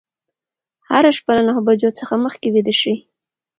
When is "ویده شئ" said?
2.53-2.95